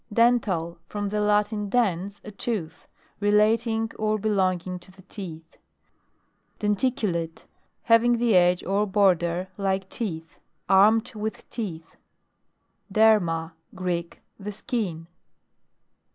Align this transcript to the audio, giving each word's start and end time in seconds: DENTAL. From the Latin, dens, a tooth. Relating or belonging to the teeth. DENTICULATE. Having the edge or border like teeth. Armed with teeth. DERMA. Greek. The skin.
DENTAL. 0.11 0.79
From 0.87 1.09
the 1.09 1.21
Latin, 1.21 1.69
dens, 1.69 2.21
a 2.23 2.31
tooth. 2.31 2.87
Relating 3.19 3.91
or 3.99 4.17
belonging 4.17 4.79
to 4.79 4.89
the 4.89 5.03
teeth. 5.03 5.57
DENTICULATE. 6.57 7.45
Having 7.83 8.17
the 8.17 8.35
edge 8.35 8.63
or 8.63 8.87
border 8.87 9.49
like 9.59 9.87
teeth. 9.89 10.39
Armed 10.67 11.13
with 11.13 11.47
teeth. 11.51 11.97
DERMA. 12.91 13.53
Greek. 13.75 14.21
The 14.39 14.51
skin. 14.51 15.05